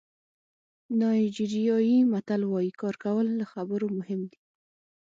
[0.99, 4.39] نایجیریايي متل وایي کار کول له خبرو مهم دي.